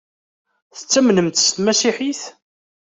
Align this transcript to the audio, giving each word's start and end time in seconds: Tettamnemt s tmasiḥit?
Tettamnemt 0.75 1.37
s 1.47 1.47
tmasiḥit? 1.49 2.21